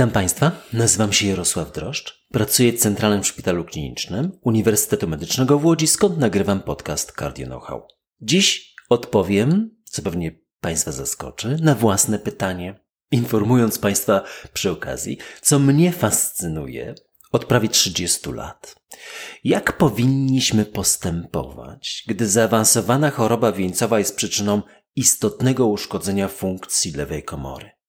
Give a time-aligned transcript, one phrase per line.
[0.00, 5.86] Witam Państwa, nazywam się Jarosław Droszcz, pracuję w Centralnym Szpitalu Klinicznym Uniwersytetu Medycznego w Łodzi,
[5.86, 7.86] skąd nagrywam podcast Cardio Know-how.
[8.20, 15.92] Dziś odpowiem, co pewnie Państwa zaskoczy, na własne pytanie, informując Państwa przy okazji, co mnie
[15.92, 16.94] fascynuje
[17.32, 18.76] od prawie 30 lat.
[19.44, 24.62] Jak powinniśmy postępować, gdy zaawansowana choroba wieńcowa jest przyczyną
[24.96, 27.79] istotnego uszkodzenia funkcji lewej komory?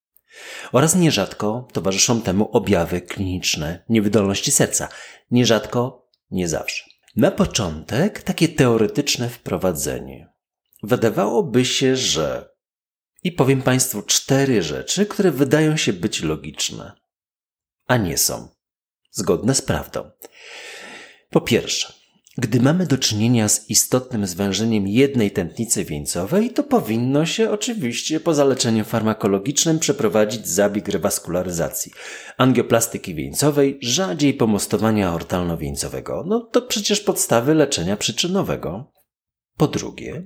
[0.71, 4.89] Oraz nierzadko towarzyszą temu objawy kliniczne niewydolności serca.
[5.31, 6.83] Nierzadko, nie zawsze.
[7.15, 10.33] Na początek takie teoretyczne wprowadzenie.
[10.83, 12.51] Wydawałoby się, że
[13.23, 16.91] i powiem Państwu cztery rzeczy, które wydają się być logiczne,
[17.87, 18.47] a nie są
[19.11, 20.11] zgodne z prawdą.
[21.29, 21.93] Po pierwsze,
[22.37, 28.33] gdy mamy do czynienia z istotnym zwężeniem jednej tętnicy wieńcowej, to powinno się oczywiście po
[28.33, 31.91] zaleczeniu farmakologicznym przeprowadzić zabieg rewaskularyzacji,
[32.37, 36.23] angioplastyki wieńcowej, rzadziej pomostowania aortalno-wieńcowego.
[36.27, 38.91] No to przecież podstawy leczenia przyczynowego.
[39.57, 40.25] Po drugie,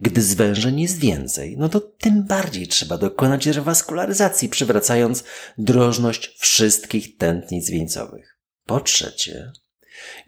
[0.00, 5.24] gdy zwężeń jest więcej, no to tym bardziej trzeba dokonać rewaskularyzacji, przywracając
[5.58, 8.38] drożność wszystkich tętnic wieńcowych.
[8.66, 9.52] Po trzecie,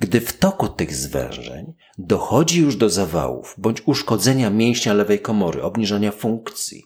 [0.01, 6.13] gdy w toku tych zwężeń dochodzi już do zawałów bądź uszkodzenia mięśnia lewej komory, obniżenia
[6.13, 6.85] funkcji,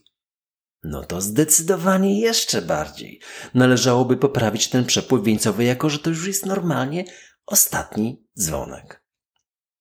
[0.83, 3.21] no to zdecydowanie jeszcze bardziej
[3.55, 7.05] należałoby poprawić ten przepływ wieńcowy, jako że to już jest normalnie
[7.47, 9.05] ostatni dzwonek.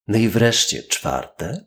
[0.08, 1.66] No i wreszcie czwarte,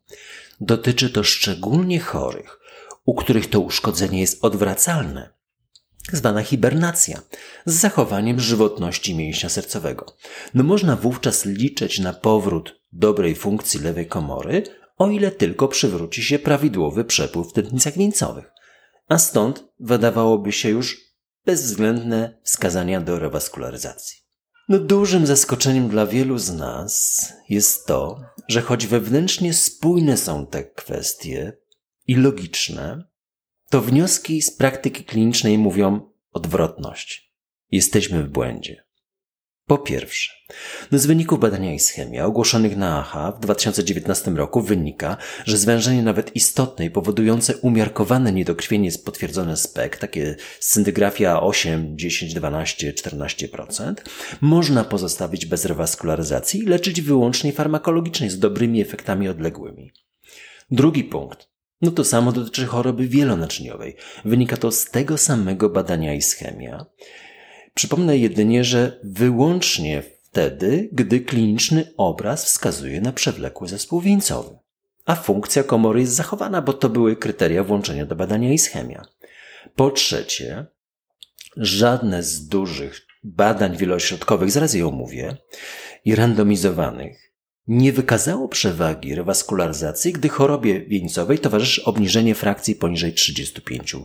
[0.61, 2.59] dotyczy to szczególnie chorych,
[3.05, 5.33] u których to uszkodzenie jest odwracalne
[6.11, 7.21] zwana hibernacja,
[7.65, 10.05] z zachowaniem żywotności mięśnia sercowego.
[10.53, 14.63] No można wówczas liczyć na powrót dobrej funkcji lewej komory,
[14.97, 18.51] o ile tylko przywróci się prawidłowy przepływ w tętnicach wieńcowych.
[19.07, 20.97] A stąd wydawałoby się już
[21.45, 24.17] bezwzględne wskazania do rewaskularyzacji.
[24.69, 30.63] No dużym zaskoczeniem dla wielu z nas jest to, że choć wewnętrznie spójne są te
[30.63, 31.57] kwestie
[32.07, 33.03] i logiczne,
[33.71, 37.31] to wnioski z praktyki klinicznej mówią odwrotność.
[37.71, 38.83] Jesteśmy w błędzie.
[39.65, 40.31] Po pierwsze,
[40.91, 46.35] no z wyników badania ischemia ogłoszonych na AHA w 2019 roku wynika, że zwężenie nawet
[46.35, 53.93] istotnej powodujące umiarkowane niedokrwienie jest potwierdzone SPEK, takie syndygrafia 8, 10, 12, 14%,
[54.41, 59.91] można pozostawić bez rewaskularyzacji i leczyć wyłącznie farmakologicznie z dobrymi efektami odległymi.
[60.71, 61.50] Drugi punkt.
[61.81, 63.95] No to samo dotyczy choroby wielonaczyniowej.
[64.25, 66.85] Wynika to z tego samego badania ischemia.
[67.73, 74.57] Przypomnę jedynie, że wyłącznie wtedy, gdy kliniczny obraz wskazuje na przewlekły zespół wieńcowy,
[75.05, 79.05] a funkcja komory jest zachowana, bo to były kryteria włączenia do badania ischemia.
[79.75, 80.65] Po trzecie,
[81.57, 85.37] żadne z dużych badań wielośrodkowych, zaraz je omówię,
[86.05, 87.30] i randomizowanych
[87.67, 94.03] nie wykazało przewagi rewaskularyzacji, gdy chorobie wieńcowej towarzyszy obniżenie frakcji poniżej 35%.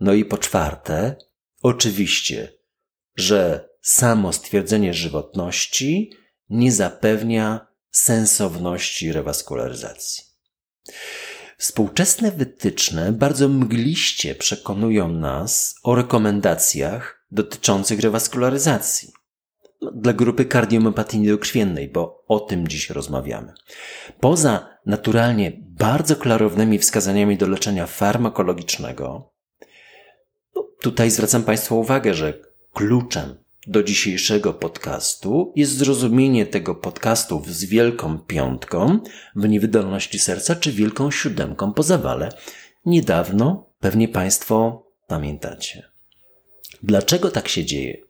[0.00, 1.16] No i po czwarte,
[1.62, 2.52] oczywiście,
[3.16, 6.12] że samo stwierdzenie żywotności
[6.48, 10.24] nie zapewnia sensowności rewaskularyzacji.
[11.58, 19.12] Współczesne wytyczne bardzo mgliście przekonują nas o rekomendacjach dotyczących rewaskularyzacji
[19.94, 23.52] dla grupy kardiomyopatii niedokrwiennej, bo o tym dziś rozmawiamy.
[24.20, 29.32] Poza naturalnie bardzo klarownymi wskazaniami do leczenia farmakologicznego,
[30.54, 32.38] no tutaj zwracam Państwu uwagę, że
[32.72, 33.34] kluczem
[33.66, 38.98] do dzisiejszego podcastu jest zrozumienie tego podcastu z wielką piątką
[39.36, 42.28] w niewydolności serca czy wielką siódemką po zawale.
[42.86, 45.89] Niedawno pewnie Państwo pamiętacie.
[46.82, 48.06] Dlaczego tak się dzieje?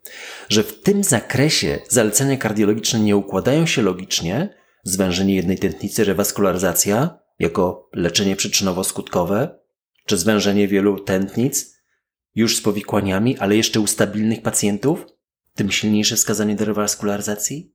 [0.48, 4.54] Że w tym zakresie zalecenia kardiologiczne nie układają się logicznie,
[4.84, 9.48] zwężenie jednej tętnicy, rewaskularyzacja jako leczenie przyczynowo-skutkowe,
[10.06, 11.76] czy zwężenie wielu tętnic
[12.34, 15.06] już z powikłaniami, ale jeszcze u stabilnych pacjentów,
[15.54, 17.74] tym silniejsze wskazanie do rewaskularyzacji?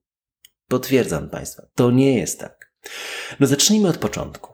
[0.68, 2.71] Potwierdzam Państwa, to nie jest tak.
[3.39, 4.53] No zacznijmy od początku.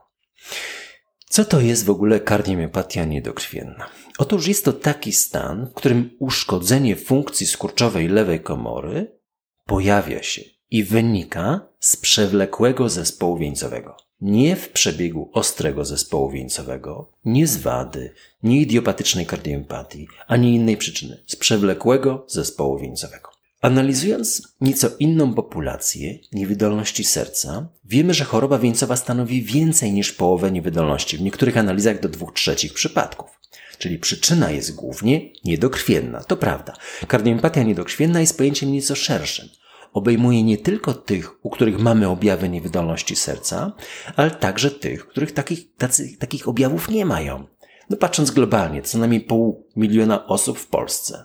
[1.30, 3.90] Co to jest w ogóle kardiomiopatia niedokrwienna?
[4.22, 9.20] Otóż jest to taki stan, w którym uszkodzenie funkcji skurczowej lewej komory
[9.66, 10.42] pojawia się
[10.72, 13.98] i wynika z przewlekłego zespołu wieńcowego.
[14.22, 18.14] Nie w przebiegu ostrego zespołu wieńcowego, nie z wady,
[18.44, 23.30] nie idiopatycznej kardiomiopatii, ani innej przyczyny, z przewlekłego zespołu wieńcowego.
[23.62, 31.18] Analizując nieco inną populację niewydolności serca, wiemy, że choroba wieńcowa stanowi więcej niż połowę niewydolności,
[31.18, 33.41] w niektórych analizach do dwóch trzecich przypadków.
[33.82, 36.24] Czyli przyczyna jest głównie niedokrwienna.
[36.24, 36.74] To prawda.
[37.08, 39.50] Kardiomipatia niedokrwienna jest pojęciem nieco szerszym.
[39.94, 43.72] Obejmuje nie tylko tych, u których mamy objawy niewydolności serca,
[44.16, 47.48] ale także tych, których takich, tacy, takich objawów nie mają.
[47.90, 51.24] No patrząc globalnie, co najmniej pół miliona osób w Polsce.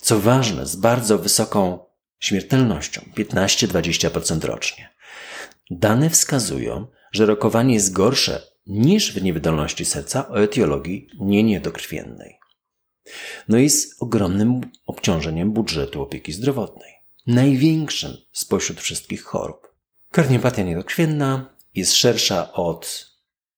[0.00, 1.78] Co ważne, z bardzo wysoką
[2.18, 4.88] śmiertelnością 15-20% rocznie.
[5.70, 12.38] Dane wskazują, że rokowanie jest gorsze niż w niewydolności serca o etiologii nie niedokrwiennej.
[13.48, 16.92] No i z ogromnym obciążeniem budżetu opieki zdrowotnej.
[17.26, 19.74] Największym spośród wszystkich chorób.
[20.10, 23.10] Kardiopatia niedokrwienna jest szersza od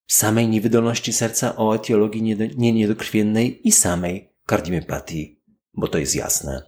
[0.07, 2.23] samej niewydolności serca o etiologii
[2.57, 5.41] nie niedokrwiennej i samej kardiomiopatii,
[5.75, 6.63] bo to jest jasne.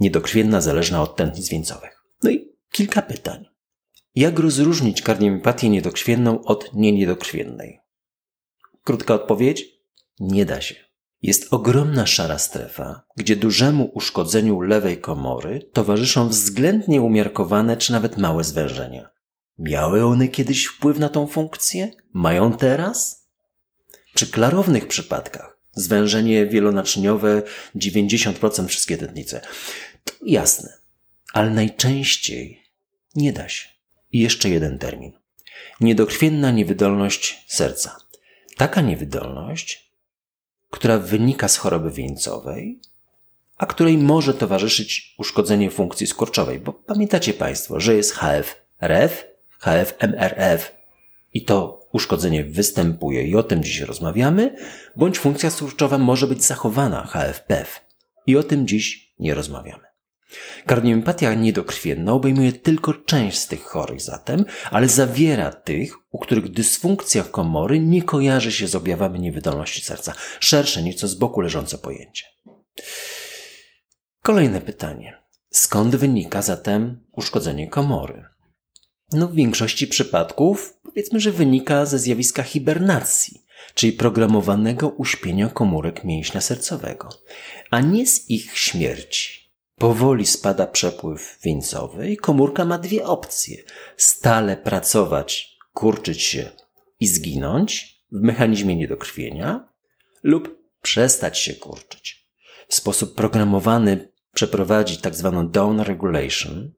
[0.00, 2.04] Niedokrwienna zależna od tętnic wieńcowych.
[2.22, 3.51] No i kilka pytań.
[4.14, 7.80] Jak rozróżnić kardiomiopatię niedokrwienną od nieniedokrwiennej?
[8.84, 9.64] Krótka odpowiedź?
[10.20, 10.74] Nie da się.
[11.22, 18.44] Jest ogromna szara strefa, gdzie dużemu uszkodzeniu lewej komory towarzyszą względnie umiarkowane czy nawet małe
[18.44, 19.10] zwężenia.
[19.58, 21.90] Miały one kiedyś wpływ na tą funkcję?
[22.12, 23.28] Mają teraz?
[24.14, 27.42] Przy klarownych przypadkach zwężenie wielonaczyniowe
[27.76, 29.40] 90% wszystkie tętnice.
[30.04, 30.72] To jasne,
[31.32, 32.62] ale najczęściej
[33.14, 33.68] nie da się.
[34.12, 35.12] I jeszcze jeden termin.
[35.80, 37.96] Niedokrwienna niewydolność serca.
[38.56, 39.92] Taka niewydolność,
[40.70, 42.80] która wynika z choroby wieńcowej,
[43.56, 49.24] a której może towarzyszyć uszkodzenie funkcji skurczowej, bo pamiętacie Państwo, że jest HF-RF,
[49.60, 50.60] HF-MRF
[51.34, 54.56] i to uszkodzenie występuje i o tym dziś rozmawiamy,
[54.96, 57.66] bądź funkcja skurczowa może być zachowana HF-PEF
[58.26, 59.91] i o tym dziś nie rozmawiamy.
[60.66, 67.22] Kardiomiopatia niedokrwienna obejmuje tylko część z tych chorych zatem, ale zawiera tych, u których dysfunkcja
[67.22, 70.14] komory nie kojarzy się z objawami niewydolności serca.
[70.40, 72.24] Szersze, nieco z boku leżące pojęcie.
[74.22, 75.22] Kolejne pytanie.
[75.50, 78.24] Skąd wynika zatem uszkodzenie komory?
[79.12, 83.44] No, w większości przypadków powiedzmy, że wynika ze zjawiska hibernacji,
[83.74, 87.08] czyli programowanego uśpienia komórek mięśnia sercowego,
[87.70, 89.41] a nie z ich śmierci.
[89.82, 93.56] Powoli spada przepływ wieńcowy i komórka ma dwie opcje.
[93.96, 96.50] Stale pracować, kurczyć się
[97.00, 99.68] i zginąć w mechanizmie niedokrwienia
[100.22, 102.28] lub przestać się kurczyć.
[102.68, 106.72] W sposób programowany przeprowadzić tak zwaną down regulation,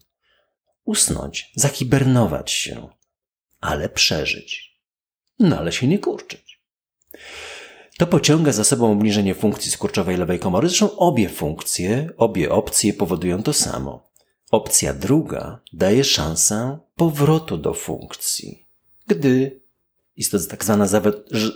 [0.84, 2.88] usnąć, zahibernować się,
[3.60, 4.80] ale przeżyć.
[5.38, 6.60] No ale się nie kurczyć.
[7.98, 10.68] To pociąga za sobą obniżenie funkcji skurczowej lewej komory.
[10.68, 14.10] Zresztą obie funkcje, obie opcje powodują to samo.
[14.50, 18.66] Opcja druga daje szansę powrotu do funkcji,
[19.06, 19.60] gdy
[20.16, 20.86] jest to tak zwana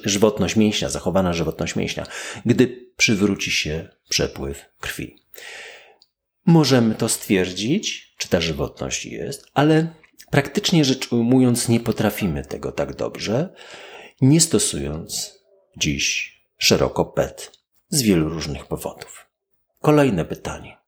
[0.05, 2.07] żywotność mięśnia, zachowana żywotność mięśnia,
[2.47, 5.17] gdy przywróci się przepływ krwi.
[6.47, 9.89] Możemy to stwierdzić, czy ta żywotność jest, ale
[10.31, 13.55] praktycznie rzecz ujmując, nie potrafimy tego tak dobrze,
[14.21, 15.38] nie stosując
[15.79, 17.59] dziś szeroko PET
[17.89, 19.27] z wielu różnych powodów.
[19.81, 20.79] Kolejne pytanie.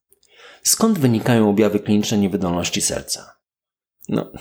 [0.63, 3.37] Skąd wynikają objawy kliniczne niewydolności serca?
[4.09, 4.33] No,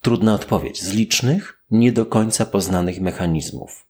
[0.00, 0.82] trudna odpowiedź.
[0.82, 3.86] Z licznych, nie do końca poznanych mechanizmów.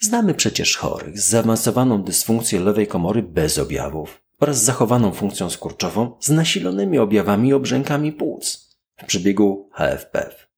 [0.00, 6.28] Znamy przecież chorych z zaawansowaną dysfunkcją lewej komory bez objawów oraz zachowaną funkcją skurczową z
[6.28, 10.48] nasilonymi objawami i obrzękami płuc w przebiegu HFPF.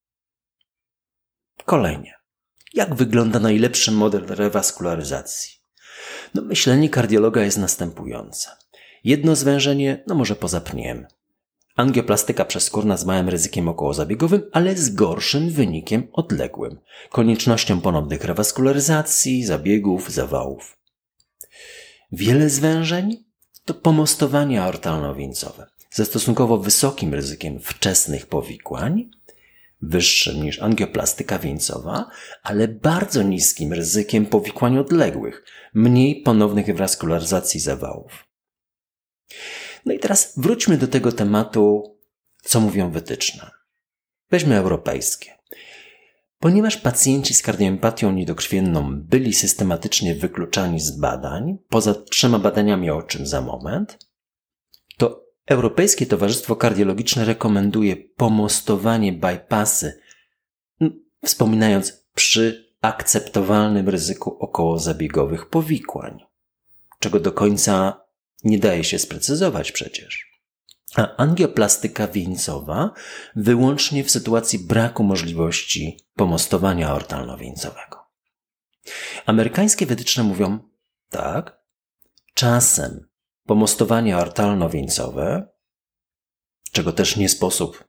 [1.64, 2.21] Kolejnie.
[2.74, 5.52] Jak wygląda najlepszy model rewaskularyzacji?
[6.34, 8.50] No, myślenie kardiologa jest następujące.
[9.04, 11.06] Jedno zwężenie, no może poza pniem.
[11.76, 16.78] Angioplastyka przeskórna z małym ryzykiem okołozabiegowym, ale z gorszym wynikiem odległym.
[17.10, 20.78] Koniecznością ponownych rewaskularyzacji, zabiegów, zawałów.
[22.12, 23.24] Wiele zwężeń
[23.64, 29.10] to pomostowania aortalno-wieńcowe ze stosunkowo wysokim ryzykiem wczesnych powikłań
[29.82, 32.08] wyższym niż angioplastyka wieńcowa,
[32.42, 38.24] ale bardzo niskim ryzykiem powikłań odległych, mniej ponownych waskularyzacji zawałów.
[39.86, 41.96] No i teraz wróćmy do tego tematu,
[42.42, 43.50] co mówią wytyczne.
[44.30, 45.32] Weźmy europejskie.
[46.38, 53.26] Ponieważ pacjenci z kardioempatią niedokrwienną byli systematycznie wykluczani z badań, poza trzema badaniami o czym
[53.26, 53.98] za moment,
[54.96, 60.00] to Europejskie Towarzystwo Kardiologiczne rekomenduje pomostowanie bypassy,
[61.24, 66.24] wspominając przy akceptowalnym ryzyku okołozabiegowych powikłań,
[66.98, 68.00] czego do końca
[68.44, 70.32] nie daje się sprecyzować przecież.
[70.96, 72.92] A angioplastyka wieńcowa
[73.36, 77.96] wyłącznie w sytuacji braku możliwości pomostowania aortalno-wieńcowego.
[79.26, 80.58] Amerykańskie wytyczne mówią
[81.10, 81.62] Tak.
[82.34, 83.11] Czasem
[83.52, 85.42] pomostowanie artalno-wieńcowe,
[86.72, 87.84] czego też nie sposób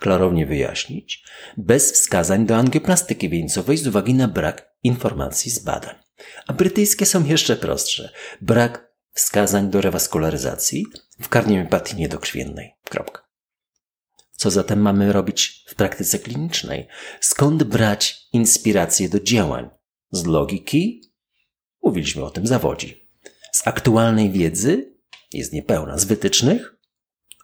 [0.00, 1.24] klarownie wyjaśnić,
[1.56, 5.94] bez wskazań do angioplastyki wieńcowej z uwagi na brak informacji z badań.
[6.46, 8.12] A brytyjskie są jeszcze prostsze.
[8.40, 10.86] Brak wskazań do rewaskularyzacji
[11.20, 12.72] w kardiomiopatii niedokrwiennej.
[12.84, 13.28] Kropka.
[14.32, 16.88] Co zatem mamy robić w praktyce klinicznej?
[17.20, 19.70] Skąd brać inspirację do działań?
[20.10, 21.12] Z logiki?
[21.82, 22.97] Mówiliśmy o tym zawodzi.
[23.58, 24.94] Z aktualnej wiedzy?
[25.32, 25.98] Jest niepełna.
[25.98, 26.76] Z wytycznych?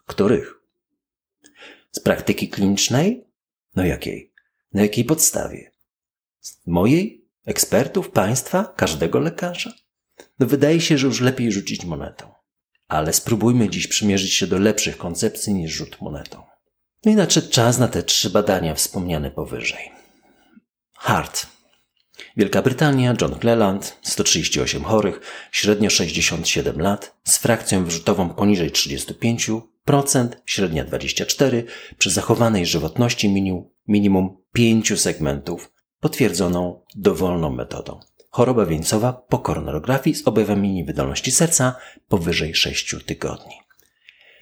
[0.07, 0.55] Których?
[1.93, 3.27] Z praktyki klinicznej?
[3.77, 4.33] No jakiej?
[4.73, 5.73] Na jakiej podstawie?
[6.41, 7.29] Z mojej?
[7.47, 8.11] Ekspertów?
[8.11, 8.73] Państwa?
[8.77, 9.73] Każdego lekarza?
[10.39, 12.33] No wydaje się, że już lepiej rzucić monetą.
[12.89, 16.43] Ale spróbujmy dziś przymierzyć się do lepszych koncepcji niż rzut monetą.
[17.05, 19.91] No i nadszedł czas na te trzy badania wspomniane powyżej.
[20.93, 21.54] Hart.
[22.37, 25.21] Wielka Brytania, John Cleland, 138 chorych,
[25.53, 29.61] średnio 67 lat, z frakcją wyrzutową poniżej 35%,
[30.47, 31.65] średnia 24,
[31.99, 38.01] przy zachowanej żywotności minimum, minimum 5 segmentów, potwierdzoną dowolną metodą.
[38.31, 41.77] Choroba wieńcowa po koronarografii z objawami niewydolności serca
[42.09, 43.55] powyżej 6 tygodni.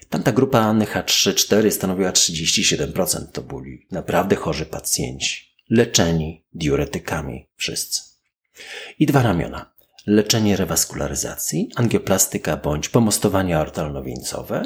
[0.09, 3.25] Tamta grupa NH3-4 stanowiła 37%.
[3.31, 8.01] To byli naprawdę chorzy pacjenci, leczeni diuretykami wszyscy.
[8.99, 9.73] I dwa ramiona.
[10.07, 14.63] Leczenie rewaskularyzacji, angioplastyka bądź pomostowanie artalno-wieńcowe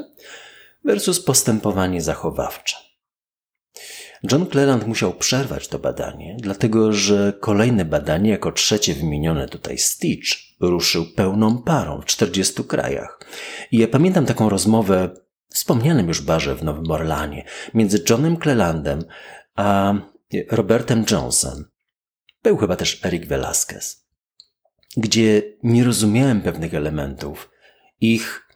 [0.85, 2.75] versus postępowanie zachowawcze.
[4.31, 10.27] John Cleland musiał przerwać to badanie, dlatego że kolejne badanie, jako trzecie wymienione tutaj Stitch,
[10.59, 13.19] ruszył pełną parą w 40 krajach.
[13.71, 15.09] I ja pamiętam taką rozmowę
[15.49, 19.03] wspomnianym już barze w Nowym Orlanie między Johnem Clelandem
[19.55, 19.93] a
[20.49, 21.65] Robertem Johnson.
[22.43, 24.07] Był chyba też Eric Velasquez,
[24.97, 27.49] gdzie nie rozumiałem pewnych elementów
[28.01, 28.47] ich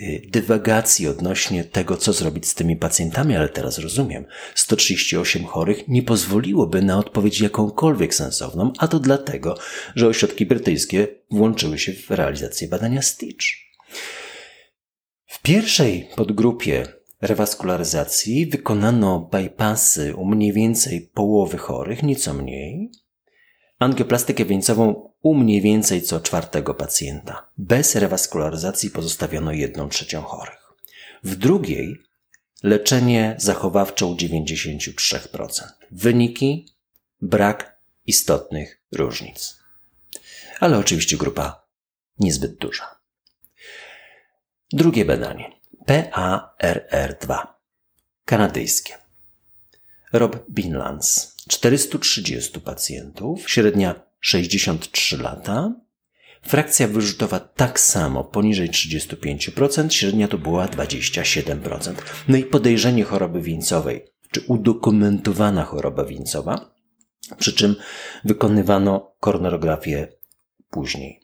[0.00, 4.24] y, dywagacji odnośnie tego, co zrobić z tymi pacjentami, ale teraz rozumiem.
[4.54, 9.58] 138 chorych nie pozwoliłoby na odpowiedź jakąkolwiek sensowną, a to dlatego,
[9.94, 13.46] że ośrodki brytyjskie włączyły się w realizację badania Stitch.
[15.26, 22.90] W pierwszej podgrupie rewaskularyzacji wykonano bypassy u mniej więcej połowy chorych, nieco mniej,
[23.78, 27.48] angioplastykę wieńcową u mniej więcej co czwartego pacjenta.
[27.58, 30.72] Bez rewaskularyzacji pozostawiono jedną trzecią chorych.
[31.24, 31.96] W drugiej
[32.62, 35.62] leczenie zachowawcze u 93%.
[35.90, 36.68] Wyniki
[37.20, 39.58] brak istotnych różnic.
[40.60, 41.66] Ale oczywiście grupa
[42.18, 42.96] niezbyt duża.
[44.72, 45.61] Drugie badanie.
[45.86, 47.46] PARR2.
[48.24, 48.94] Kanadyjskie.
[50.12, 51.36] Rob Binlands.
[51.48, 55.72] 430 pacjentów, średnia 63 lata.
[56.42, 61.94] Frakcja wyrzutowa tak samo, poniżej 35%, średnia to była 27%.
[62.28, 66.74] No i podejrzenie choroby wieńcowej, czy udokumentowana choroba wieńcowa,
[67.38, 67.76] przy czym
[68.24, 70.08] wykonywano koronarografię
[70.70, 71.20] później.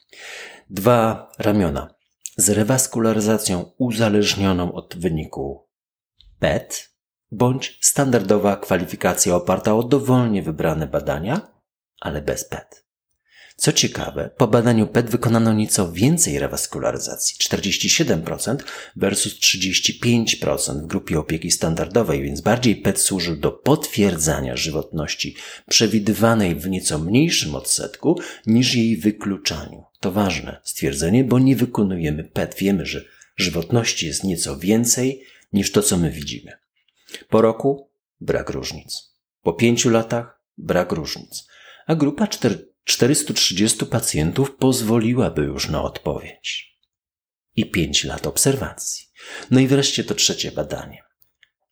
[0.70, 1.97] Dwa ramiona
[2.38, 5.68] z rewaskularyzacją uzależnioną od wyniku
[6.38, 6.90] PET
[7.30, 11.52] bądź standardowa kwalifikacja oparta o dowolnie wybrane badania,
[12.00, 12.84] ale bez PET.
[13.56, 18.56] Co ciekawe, po badaniu PET wykonano nieco więcej rewaskularyzacji 47%
[18.96, 25.36] versus 35% w grupie opieki standardowej, więc bardziej PET służył do potwierdzania żywotności
[25.68, 29.87] przewidywanej w nieco mniejszym odsetku niż jej wykluczaniu.
[30.00, 32.54] To ważne stwierdzenie, bo nie wykonujemy PET.
[32.58, 33.04] Wiemy, że
[33.36, 36.52] żywotności jest nieco więcej niż to, co my widzimy.
[37.28, 37.90] Po roku
[38.20, 39.14] brak różnic.
[39.42, 41.46] Po pięciu latach brak różnic.
[41.86, 42.26] A grupa
[42.84, 46.78] 430 pacjentów pozwoliłaby już na odpowiedź.
[47.56, 49.06] I pięć lat obserwacji.
[49.50, 51.02] No i wreszcie to trzecie badanie.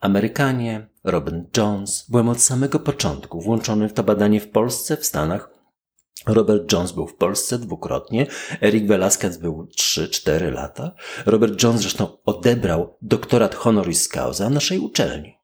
[0.01, 5.56] Amerykanie, Robin Jones, byłem od samego początku włączony w to badanie w Polsce, w Stanach
[6.27, 8.27] Robert Jones był w Polsce dwukrotnie,
[8.63, 10.95] Eric Velasquez był 3-4 lata.
[11.27, 15.35] Robert Jones zresztą odebrał doktorat honoris causa naszej uczelni.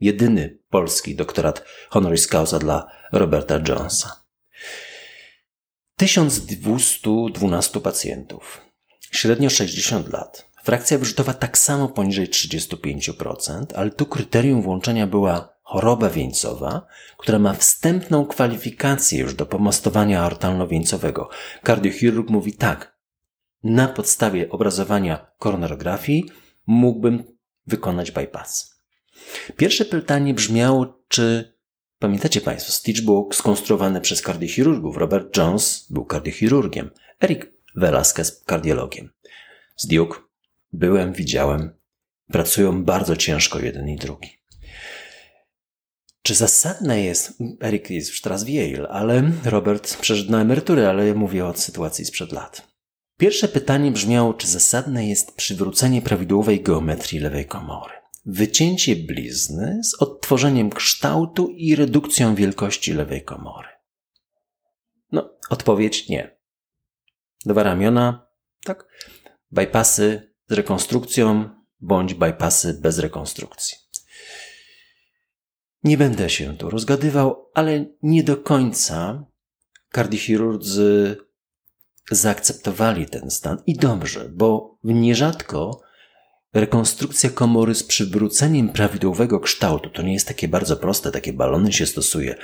[0.00, 4.24] Jedyny polski doktorat honoris causa dla Roberta Jonesa.
[5.96, 8.60] 1212 pacjentów,
[9.10, 10.50] średnio 60 lat.
[10.64, 16.86] Frakcja wyrzutowa tak samo poniżej 35%, ale tu kryterium włączenia była choroba wieńcowa,
[17.18, 21.28] która ma wstępną kwalifikację już do pomostowania aortalno-wieńcowego.
[21.62, 22.98] Kardiochirurg mówi tak,
[23.64, 26.30] na podstawie obrazowania koronarografii
[26.66, 27.24] mógłbym
[27.66, 28.80] wykonać bypass.
[29.56, 31.54] Pierwsze pytanie brzmiało, czy
[31.98, 34.96] pamiętacie Państwo, Stitch był skonstruowany przez kardiochirurgów.
[34.96, 36.90] Robert Jones był kardiochirurgiem.
[37.20, 37.46] Eric
[37.76, 39.10] Velasquez kardiologiem.
[39.76, 40.18] Z Duke
[40.72, 41.70] byłem, widziałem.
[42.32, 44.39] Pracują bardzo ciężko jeden i drugi.
[46.22, 51.14] Czy zasadne jest, Erik jest już teraz w Yale, ale Robert przeszedł na emeryturę, ale
[51.14, 52.70] mówię o sytuacji sprzed lat.
[53.16, 57.94] Pierwsze pytanie brzmiało, czy zasadne jest przywrócenie prawidłowej geometrii lewej komory.
[58.26, 63.68] Wycięcie blizny z odtworzeniem kształtu i redukcją wielkości lewej komory.
[65.12, 66.36] No, odpowiedź nie.
[67.46, 68.26] Dwa ramiona,
[68.64, 68.86] tak?
[69.50, 71.50] Bypassy z rekonstrukcją
[71.80, 73.76] bądź bypassy bez rekonstrukcji.
[75.84, 79.24] Nie będę się tu rozgadywał, ale nie do końca
[79.88, 81.16] kardiochirurdzy
[82.10, 85.80] zaakceptowali ten stan i dobrze, bo nierzadko
[86.54, 91.86] rekonstrukcja komory z przywróceniem prawidłowego kształtu to nie jest takie bardzo proste, takie balony się
[91.86, 92.34] stosuje,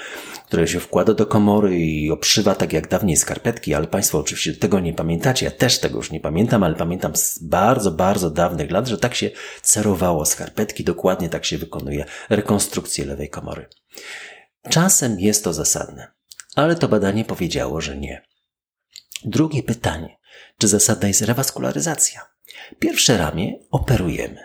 [0.46, 4.80] które się wkłada do komory i obszywa tak jak dawniej skarpetki, ale Państwo oczywiście tego
[4.80, 8.88] nie pamiętacie, ja też tego już nie pamiętam, ale pamiętam z bardzo, bardzo dawnych lat,
[8.88, 9.30] że tak się
[9.62, 13.68] cerowało skarpetki, dokładnie tak się wykonuje rekonstrukcję lewej komory.
[14.70, 16.12] Czasem jest to zasadne,
[16.56, 18.22] ale to badanie powiedziało, że nie.
[19.24, 20.16] Drugie pytanie.
[20.58, 22.20] Czy zasadna jest rewaskularyzacja?
[22.78, 24.40] Pierwsze ramię operujemy.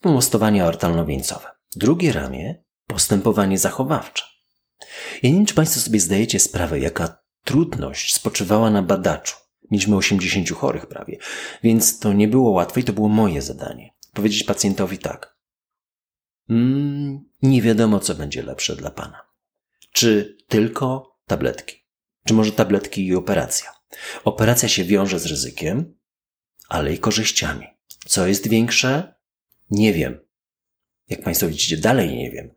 [0.00, 1.46] Pomostowanie aortalno-wieńcowe.
[1.76, 4.24] Drugie ramię postępowanie zachowawcze.
[5.22, 9.36] Ja nie wiem, czy Państwo sobie zdajecie sprawę, jaka trudność spoczywała na badaczu.
[9.70, 11.18] Mieliśmy 80 chorych prawie,
[11.62, 13.90] więc to nie było łatwe i to było moje zadanie.
[14.12, 15.36] Powiedzieć pacjentowi tak.
[16.50, 19.20] Mm, nie wiadomo, co będzie lepsze dla Pana.
[19.92, 21.76] Czy tylko tabletki?
[22.24, 23.73] Czy może tabletki i operacja?
[24.24, 25.94] Operacja się wiąże z ryzykiem,
[26.68, 27.66] ale i korzyściami.
[28.06, 29.14] Co jest większe?
[29.70, 30.18] Nie wiem.
[31.08, 32.50] Jak Państwo widzicie, dalej nie wiem,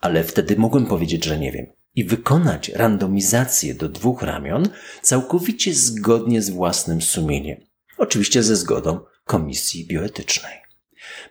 [0.00, 1.66] ale wtedy mogłem powiedzieć, że nie wiem.
[1.94, 4.68] I wykonać randomizację do dwóch ramion
[5.02, 7.60] całkowicie zgodnie z własnym sumieniem.
[7.98, 10.54] Oczywiście ze zgodą Komisji Bioetycznej.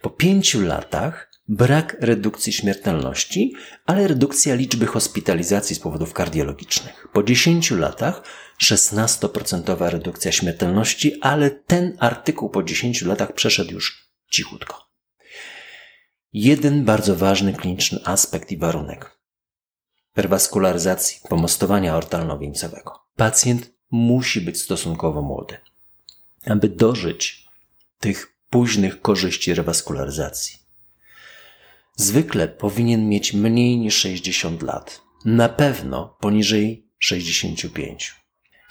[0.02, 3.54] Po pięciu latach brak redukcji śmiertelności,
[3.86, 7.08] ale redukcja liczby hospitalizacji z powodów kardiologicznych.
[7.14, 8.24] Po 10 latach
[8.64, 14.90] 16% redukcja śmiertelności, ale ten artykuł po 10 latach przeszedł już cichutko.
[16.34, 19.24] Jeden bardzo ważny kliniczny aspekt i warunek
[20.14, 22.92] perwaskularyzacji pomostowania ortalno-wieńcowego.
[23.16, 25.58] Pacjent musi być stosunkowo młody,
[26.46, 27.48] aby dożyć
[28.00, 30.58] tych późnych korzyści rewaskularyzacji.
[31.96, 38.23] Zwykle powinien mieć mniej niż 60 lat, na pewno poniżej 65.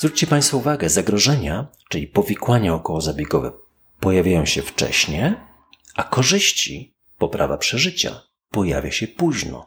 [0.02, 3.52] Zwróćcie Państwo uwagę, zagrożenia, czyli powikłania okołozabiegowe,
[4.00, 5.46] pojawiają się wcześnie,
[5.94, 9.64] a korzyści, poprawa przeżycia, pojawia się późno,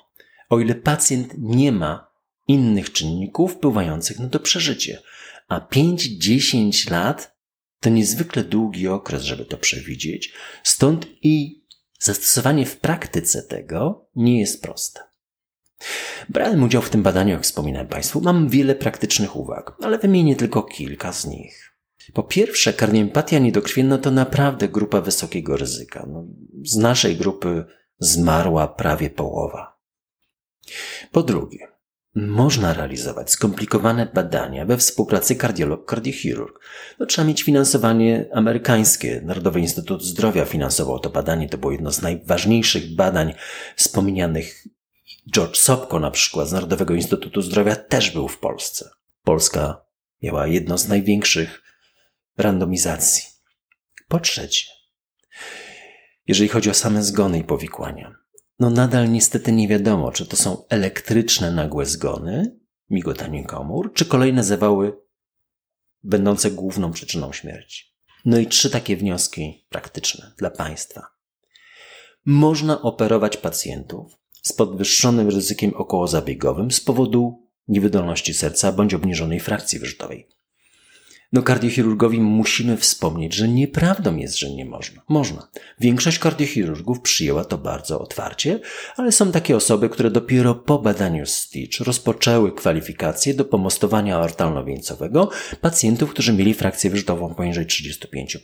[0.50, 2.12] o ile pacjent nie ma
[2.48, 5.02] innych czynników wpływających na to przeżycie.
[5.48, 7.38] A 5-10 lat
[7.80, 11.66] to niezwykle długi okres, żeby to przewidzieć, stąd i
[12.00, 15.15] zastosowanie w praktyce tego nie jest proste.
[16.30, 18.22] Brałem udział w tym badaniu, jak wspominałem Państwu.
[18.22, 21.76] Mam wiele praktycznych uwag, ale wymienię tylko kilka z nich.
[22.14, 26.06] Po pierwsze, karniopatia niedokrwienna to naprawdę grupa wysokiego ryzyka.
[26.12, 26.26] No,
[26.64, 27.66] z naszej grupy
[28.00, 29.80] zmarła prawie połowa.
[31.12, 31.68] Po drugie,
[32.16, 36.60] można realizować skomplikowane badania we współpracy kardiolog-kardiochirurg.
[37.00, 39.22] No, trzeba mieć finansowanie amerykańskie.
[39.26, 41.50] Narodowy Instytut Zdrowia finansował to badanie.
[41.50, 43.34] To było jedno z najważniejszych badań
[43.76, 44.68] wspomnianych
[45.34, 48.90] George Sopko na przykład z Narodowego Instytutu Zdrowia też był w Polsce.
[49.24, 49.86] Polska
[50.22, 51.64] miała jedno z największych
[52.38, 53.24] randomizacji.
[54.08, 54.66] Po trzecie,
[56.28, 58.16] jeżeli chodzi o same zgony i powikłania,
[58.60, 62.60] no nadal niestety nie wiadomo, czy to są elektryczne nagłe zgony,
[62.90, 64.98] migotanie komór, czy kolejne zawały
[66.04, 67.96] będące główną przyczyną śmierci.
[68.26, 71.08] No i trzy takie wnioski praktyczne dla Państwa.
[72.26, 80.28] Można operować pacjentów, z podwyższonym ryzykiem okołozabiegowym z powodu niewydolności serca bądź obniżonej frakcji wyrzutowej.
[81.34, 85.02] No kardiochirurgowi musimy wspomnieć, że nieprawdą jest, że nie można.
[85.10, 85.48] Można.
[85.80, 88.60] Większość kardiochirurgów przyjęła to bardzo otwarcie,
[88.96, 95.30] ale są takie osoby, które dopiero po badaniu Stitch rozpoczęły kwalifikacje do pomostowania aortalno-wieńcowego
[95.62, 98.38] pacjentów, którzy mieli frakcję wyrzutową poniżej 35%.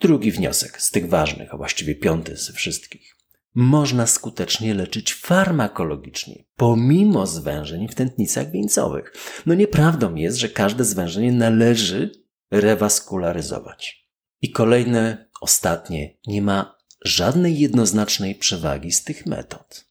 [0.00, 3.21] Drugi wniosek z tych ważnych, a właściwie piąty ze wszystkich
[3.54, 9.12] można skutecznie leczyć farmakologicznie, pomimo zwężeń w tętnicach wieńcowych.
[9.46, 12.10] No nieprawdą jest, że każde zwężenie należy
[12.50, 14.08] rewaskularyzować.
[14.42, 19.84] I kolejne, ostatnie, nie ma żadnej jednoznacznej przewagi z tych metod.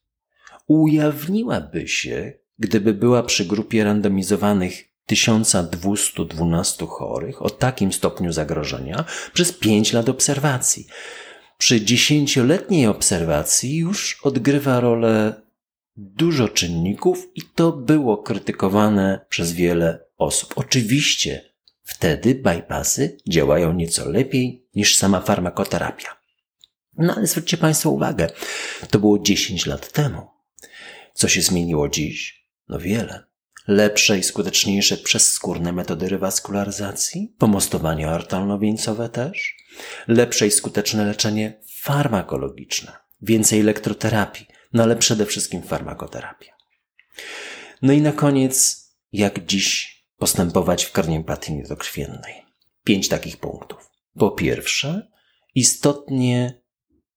[0.67, 9.93] Ujawniłaby się, gdyby była przy grupie randomizowanych 1212 chorych o takim stopniu zagrożenia przez 5
[9.93, 10.87] lat obserwacji.
[11.61, 15.41] Przy dziesięcioletniej obserwacji już odgrywa rolę
[15.95, 20.53] dużo czynników i to było krytykowane przez wiele osób.
[20.55, 26.17] Oczywiście wtedy bypassy działają nieco lepiej niż sama farmakoterapia.
[26.97, 28.27] No ale zwróćcie Państwo uwagę,
[28.89, 30.27] to było 10 lat temu.
[31.13, 32.47] Co się zmieniło dziś?
[32.69, 33.23] No wiele.
[33.67, 39.60] Lepsze i skuteczniejsze przezskórne metody rewaskularyzacji, pomostowanie artalno-wieńcowe też,
[40.07, 46.53] lepsze i skuteczne leczenie farmakologiczne, więcej elektroterapii, no ale przede wszystkim farmakoterapia.
[47.81, 52.45] No i na koniec, jak dziś postępować w kardiopatii niedokrwiennej?
[52.83, 53.89] Pięć takich punktów.
[54.17, 55.11] Po pierwsze,
[55.55, 56.61] istotnie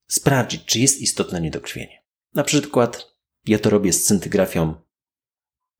[0.06, 2.04] sprawdzić, czy jest istotne niedokrwienie.
[2.34, 3.14] Na przykład
[3.46, 4.74] ja to robię z cyntygrafią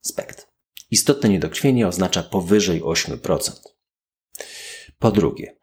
[0.01, 0.49] SPECT.
[0.91, 3.53] Istotne niedokrwienie oznacza powyżej 8%.
[4.99, 5.57] Po drugie,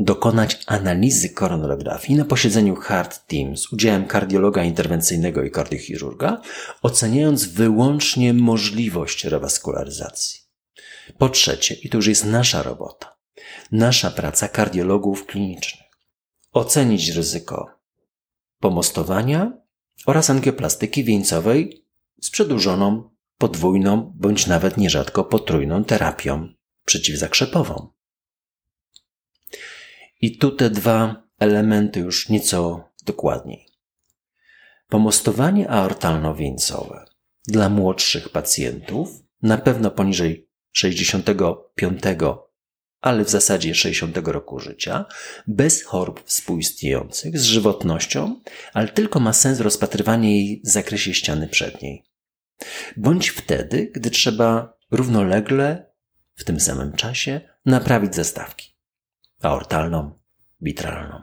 [0.00, 6.40] dokonać analizy koronografii na posiedzeniu Hard Team z udziałem kardiologa interwencyjnego i kardiochirurga,
[6.82, 10.40] oceniając wyłącznie możliwość rewaskularyzacji.
[11.18, 13.16] Po trzecie, i to już jest nasza robota,
[13.72, 15.90] nasza praca kardiologów klinicznych,
[16.52, 17.70] ocenić ryzyko
[18.60, 19.52] pomostowania
[20.06, 21.86] oraz angioplastyki wieńcowej
[22.22, 26.48] z przedłużoną, podwójną bądź nawet nierzadko potrójną terapią
[26.84, 27.99] przeciwzakrzepową.
[30.20, 33.66] I tu te dwa elementy już nieco dokładniej.
[34.88, 37.04] Pomostowanie aortalno-wieńcowe
[37.48, 39.08] dla młodszych pacjentów,
[39.42, 42.02] na pewno poniżej 65,
[43.00, 45.04] ale w zasadzie 60 roku życia,
[45.46, 48.40] bez chorób współistniejących, z żywotnością,
[48.72, 52.04] ale tylko ma sens rozpatrywanie jej w zakresie ściany przedniej.
[52.96, 55.92] Bądź wtedy, gdy trzeba równolegle,
[56.34, 58.69] w tym samym czasie, naprawić zestawki
[59.42, 60.18] aortalną,
[60.62, 61.22] bitralną.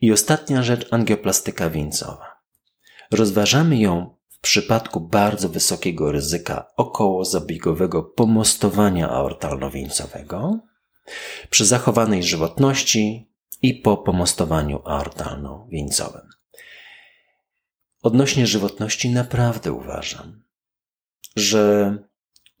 [0.00, 2.38] I ostatnia rzecz, angioplastyka wieńcowa.
[3.10, 10.58] Rozważamy ją w przypadku bardzo wysokiego ryzyka okołozabiegowego pomostowania aortalno-wieńcowego,
[11.50, 13.30] przy zachowanej żywotności
[13.62, 16.28] i po pomostowaniu aortalno-wieńcowym.
[18.02, 20.42] Odnośnie żywotności naprawdę uważam,
[21.36, 21.96] że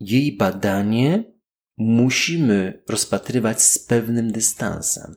[0.00, 1.24] jej badanie
[1.78, 5.14] musimy rozpatrywać z pewnym dystansem.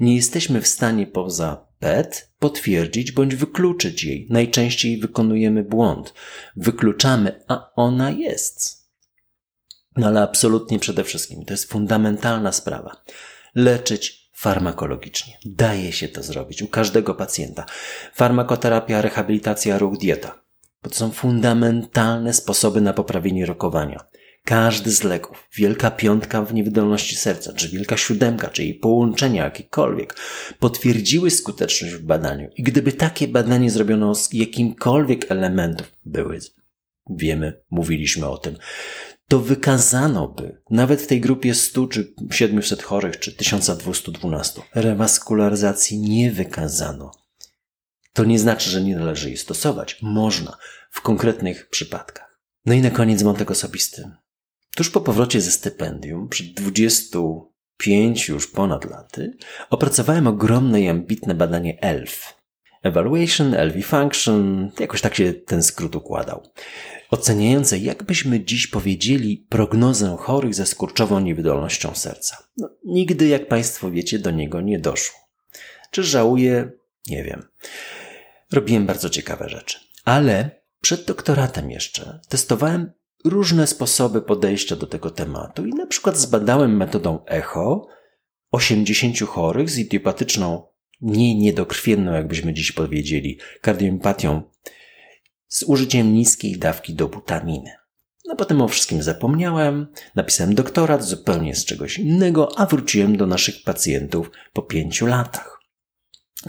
[0.00, 4.26] Nie jesteśmy w stanie poza PET potwierdzić bądź wykluczyć jej.
[4.30, 6.14] Najczęściej wykonujemy błąd.
[6.56, 8.80] Wykluczamy, a ona jest.
[9.96, 13.04] No ale absolutnie przede wszystkim to jest fundamentalna sprawa.
[13.54, 15.38] Leczyć farmakologicznie.
[15.44, 17.66] Daje się to zrobić u każdego pacjenta.
[18.14, 20.42] Farmakoterapia, rehabilitacja, ruch, dieta.
[20.82, 24.04] Bo to są fundamentalne sposoby na poprawienie rokowania.
[24.44, 30.16] Każdy z leków, wielka piątka w niewydolności serca, czy wielka siódemka, czy jej połączenia jakiekolwiek,
[30.58, 32.48] potwierdziły skuteczność w badaniu.
[32.56, 36.38] I gdyby takie badanie zrobiono z jakimkolwiek elementów, były,
[37.10, 38.56] wiemy, mówiliśmy o tym,
[39.28, 46.32] to wykazano by, nawet w tej grupie 100 czy 700 chorych, czy 1212, rewaskularyzacji nie
[46.32, 47.10] wykazano.
[48.12, 49.98] To nie znaczy, że nie należy jej stosować.
[50.02, 50.56] Można
[50.90, 52.40] w konkretnych przypadkach.
[52.66, 54.10] No i na koniec wątek osobisty.
[54.76, 59.36] Tuż po powrocie ze stypendium, przed 25 już ponad laty,
[59.70, 62.40] opracowałem ogromne i ambitne badanie ELF.
[62.82, 66.42] Evaluation, LV Function, jakoś tak się ten skrót układał.
[67.10, 72.36] Oceniające, jakbyśmy dziś powiedzieli, prognozę chorych ze skurczową niewydolnością serca.
[72.56, 75.18] No, nigdy, jak Państwo wiecie, do niego nie doszło.
[75.90, 76.70] Czy żałuję?
[77.06, 77.48] Nie wiem.
[78.52, 79.78] Robiłem bardzo ciekawe rzeczy.
[80.04, 82.92] Ale przed doktoratem jeszcze testowałem
[83.24, 87.86] różne sposoby podejścia do tego tematu i na przykład zbadałem metodą echo
[88.50, 90.66] 80 chorych z idiopatyczną,
[91.00, 94.42] nie niedokrwienną, jakbyśmy dziś powiedzieli, kardioempatią
[95.48, 97.70] z użyciem niskiej dawki dobutaminy.
[98.24, 103.62] No potem o wszystkim zapomniałem, napisałem doktorat zupełnie z czegoś innego, a wróciłem do naszych
[103.62, 105.60] pacjentów po pięciu latach.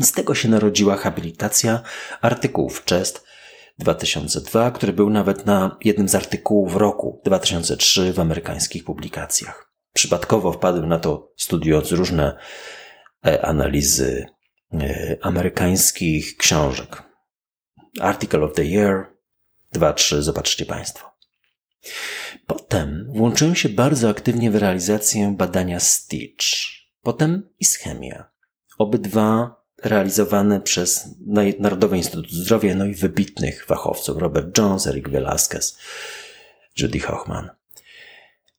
[0.01, 1.81] Z tego się narodziła habilitacja
[2.21, 3.30] artykułów CHEST
[3.81, 9.71] 2002, który był nawet na jednym z artykułów roku 2003 w amerykańskich publikacjach.
[9.93, 12.37] Przypadkowo wpadłem na to studiując różne
[13.25, 14.25] e, analizy
[14.73, 17.03] e, amerykańskich książek.
[17.99, 19.05] Article of the Year
[19.75, 21.11] 2-3, zobaczcie Państwo.
[22.47, 26.45] Potem włączyłem się bardzo aktywnie w realizację badania Stitch,
[27.01, 28.31] potem ischemia.
[28.77, 31.09] Obydwa realizowane przez
[31.59, 35.77] Narodowy Instytut Zdrowia, no i wybitnych fachowców, Robert Jones, Eric Velasquez.
[36.79, 37.49] Judy Hochman.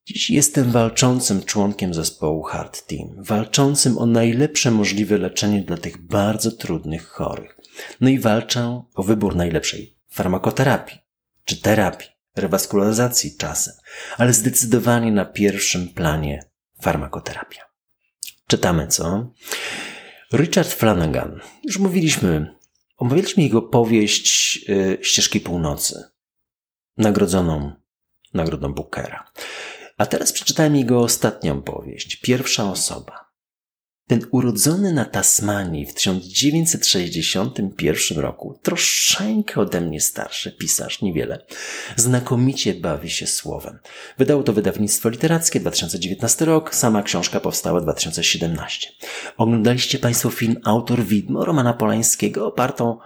[0.07, 6.51] Dziś jestem walczącym członkiem zespołu Hard Team, walczącym o najlepsze możliwe leczenie dla tych bardzo
[6.51, 7.57] trudnych chorych.
[8.01, 10.99] No i walczę o wybór najlepszej farmakoterapii
[11.45, 13.75] czy terapii, rewaskularyzacji czasem,
[14.19, 16.45] ale zdecydowanie na pierwszym planie
[16.81, 17.63] farmakoterapia.
[18.47, 19.33] Czytamy co?
[20.33, 21.41] Richard Flanagan.
[21.65, 22.55] Już mówiliśmy,
[22.97, 26.05] omawialiśmy jego powieść yy, Ścieżki Północy,
[26.97, 27.73] nagrodzoną
[28.35, 29.33] nagrodą Bookera.
[29.99, 33.22] A teraz przeczytałem jego ostatnią powieść, Pierwsza osoba.
[34.13, 41.39] Ten urodzony na Tasmanii w 1961 roku, troszeczkę ode mnie starszy pisarz, niewiele,
[41.97, 43.79] znakomicie bawi się słowem.
[44.19, 48.89] Wydało to wydawnictwo literackie 2019 rok, sama książka powstała 2017.
[49.37, 52.99] Oglądaliście Państwo film Autor Widmo Romana Polańskiego opartą,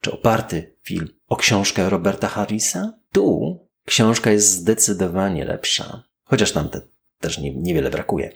[0.00, 2.92] czy oparty film o książkę Roberta Harrisa?
[3.12, 6.80] Tu książka jest zdecydowanie lepsza, chociaż tam te
[7.24, 8.32] też nie, niewiele brakuje.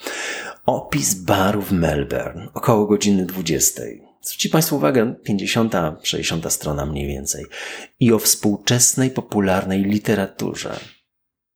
[0.69, 3.83] Opis baru w Melbourne, około godziny 20.
[4.23, 7.45] Zwróćcie Państwo uwagę, 50-60 strona mniej więcej.
[8.01, 10.81] I o współczesnej, popularnej literaturze,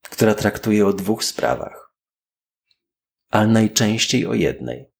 [0.03, 1.95] która traktuje o dwóch sprawach,
[3.31, 4.91] ale najczęściej o jednej.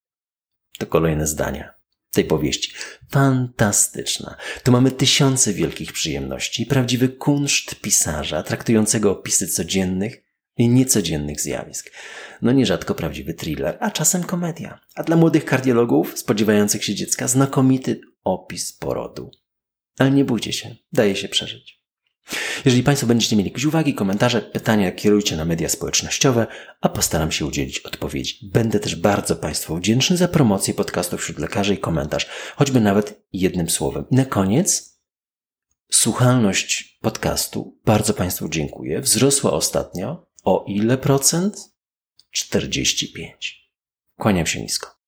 [0.79, 1.75] To kolejne zdania
[2.11, 2.73] tej powieści.
[3.11, 4.37] Fantastyczna.
[4.65, 11.91] Tu mamy tysiące wielkich przyjemności, prawdziwy kunszt pisarza traktującego opisy codziennych i niecodziennych zjawisk.
[12.43, 14.81] No nierzadko prawdziwy thriller, a czasem komedia.
[14.95, 19.31] A dla młodych kardiologów spodziewających się dziecka znakomity opis porodu.
[19.99, 21.83] Ale nie bójcie się, daje się przeżyć.
[22.65, 26.47] Jeżeli Państwo będziecie mieli jakieś uwagi, komentarze, pytania, kierujcie na media społecznościowe,
[26.81, 28.51] a postaram się udzielić odpowiedzi.
[28.53, 33.71] Będę też bardzo Państwu wdzięczny za promocję podcastu wśród lekarzy i komentarz, choćby nawet jednym
[33.71, 34.05] słowem.
[34.11, 34.99] Na koniec
[35.91, 41.73] słuchalność podcastu, bardzo Państwu dziękuję, wzrosła ostatnio o ile procent?
[42.31, 43.71] 45.
[44.19, 44.99] Kłaniam się nisko.